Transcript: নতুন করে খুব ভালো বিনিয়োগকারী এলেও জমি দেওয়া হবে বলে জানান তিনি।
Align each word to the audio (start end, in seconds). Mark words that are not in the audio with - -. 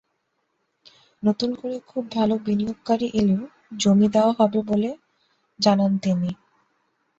নতুন 1.23 1.49
করে 1.55 1.77
খুব 1.87 2.03
ভালো 2.11 2.35
বিনিয়োগকারী 2.45 3.07
এলেও 3.13 3.43
জমি 3.77 4.07
দেওয়া 4.09 4.33
হবে 4.39 4.59
বলে 4.69 4.89
জানান 5.59 5.91
তিনি। 6.03 6.31